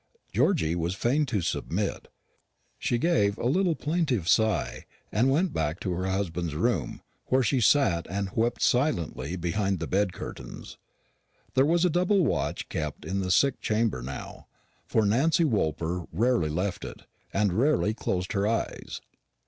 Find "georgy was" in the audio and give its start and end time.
0.33-0.95